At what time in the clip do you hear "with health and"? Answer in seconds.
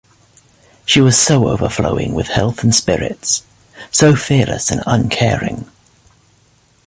2.15-2.73